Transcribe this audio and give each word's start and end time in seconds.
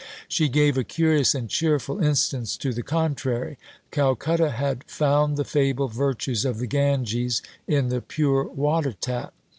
She 0.27 0.49
gave 0.49 0.79
"a 0.79 0.83
curious 0.83 1.35
and 1.35 1.47
cheerful" 1.47 2.03
instance 2.03 2.57
to 2.57 2.73
the 2.73 2.81
contrary. 2.81 3.59
Calcutta 3.91 4.49
had 4.49 4.83
"found 4.85 5.37
the 5.37 5.45
fabled 5.45 5.93
virtues 5.93 6.43
of 6.43 6.57
the 6.57 6.65
Ganges 6.65 7.43
in 7.67 7.89
the 7.89 8.01
pure 8.01 8.45
water 8.45 8.93
tap." 8.93 9.31